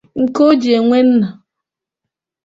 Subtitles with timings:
[0.21, 1.29] nke o ji enwe nna